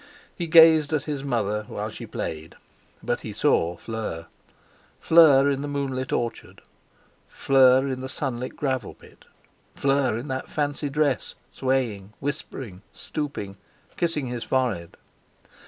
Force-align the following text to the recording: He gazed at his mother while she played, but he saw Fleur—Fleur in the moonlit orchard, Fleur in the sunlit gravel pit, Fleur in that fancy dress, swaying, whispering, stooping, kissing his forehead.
He 0.35 0.47
gazed 0.47 0.93
at 0.93 1.03
his 1.03 1.23
mother 1.23 1.65
while 1.67 1.91
she 1.91 2.07
played, 2.07 2.55
but 3.03 3.21
he 3.21 3.31
saw 3.31 3.77
Fleur—Fleur 3.77 5.47
in 5.47 5.61
the 5.61 5.67
moonlit 5.67 6.11
orchard, 6.11 6.63
Fleur 7.29 7.87
in 7.87 8.01
the 8.01 8.09
sunlit 8.09 8.55
gravel 8.55 8.95
pit, 8.95 9.25
Fleur 9.75 10.17
in 10.17 10.27
that 10.27 10.49
fancy 10.49 10.89
dress, 10.89 11.35
swaying, 11.53 12.13
whispering, 12.19 12.81
stooping, 12.91 13.57
kissing 13.95 14.25
his 14.25 14.43
forehead. 14.43 14.97